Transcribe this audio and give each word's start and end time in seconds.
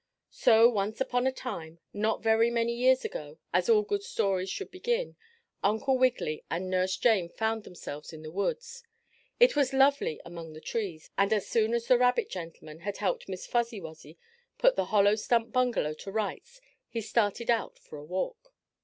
So, 0.31 0.67
once 0.67 0.99
upon 0.99 1.27
a 1.27 1.31
time, 1.31 1.77
not 1.93 2.23
very 2.23 2.49
many 2.49 2.73
years 2.73 3.05
ago, 3.05 3.37
as 3.53 3.69
all 3.69 3.83
good 3.83 4.01
stories 4.01 4.49
should 4.49 4.71
begin, 4.71 5.15
Uncle 5.63 5.95
Wiggily 5.95 6.43
and 6.49 6.71
Nurse 6.71 6.97
Jane 6.97 7.29
found 7.29 7.63
themselves 7.65 8.11
in 8.11 8.23
the 8.23 8.31
woods. 8.31 8.81
It 9.39 9.55
was 9.55 9.73
lovely 9.73 10.19
among 10.25 10.53
the 10.53 10.59
trees, 10.59 11.11
and 11.19 11.31
as 11.31 11.45
soon 11.45 11.75
as 11.75 11.85
the 11.85 11.99
rabbit 11.99 12.31
gentleman 12.31 12.79
had 12.79 12.97
helped 12.97 13.29
Miss 13.29 13.45
Fuzzy 13.45 13.79
Wuzzy 13.79 14.17
put 14.57 14.75
the 14.75 14.85
hollow 14.85 15.13
stump 15.13 15.53
bungalow 15.53 15.93
to 15.93 16.11
rights 16.11 16.61
he 16.89 16.99
started 16.99 17.51
out 17.51 17.77
for 17.77 17.97
a 17.99 18.03
walk. 18.03 18.55